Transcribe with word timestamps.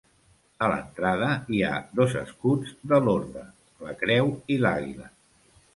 A 0.67 0.69
l'entrada 0.71 1.27
hi 1.57 1.61
ha 1.67 1.75
dos 1.99 2.15
escuts 2.23 2.73
de 2.93 3.01
l'orde, 3.09 3.45
la 3.87 3.95
creu 4.03 4.37
i 4.57 4.61
l'àguila. 4.65 5.15